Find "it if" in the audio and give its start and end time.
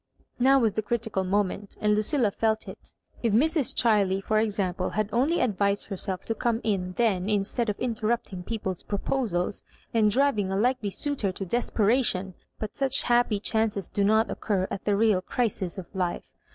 2.67-3.33